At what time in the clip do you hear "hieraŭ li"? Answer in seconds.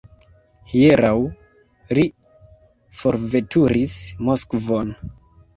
0.71-2.05